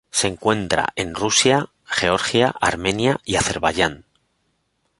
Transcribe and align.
Se 0.09 0.25
encuentra 0.27 0.89
en 0.95 1.13
Rusia, 1.13 1.69
Georgia, 1.85 2.55
Armenia 2.59 3.19
y 3.23 3.35
Azerbaiyán. 3.35 4.05